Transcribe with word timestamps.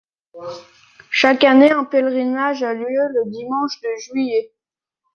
Chaque 1.11 1.43
année 1.43 1.69
un 1.69 1.83
pèlerinage 1.83 2.63
a 2.63 2.73
lieu 2.73 2.85
le 2.87 3.29
dimanche 3.29 3.79
de 3.81 3.89
juillet. 3.99 4.51